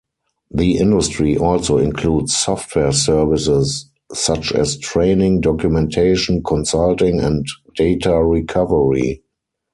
The 0.49 0.79
industry 0.79 1.37
also 1.37 1.77
includes 1.77 2.35
software 2.35 2.91
services, 2.91 3.85
such 4.11 4.51
as 4.51 4.79
training, 4.79 5.41
documentation, 5.41 6.41
consulting 6.41 7.19
and 7.19 7.45
data 7.75 8.15
recovery. 8.19 9.21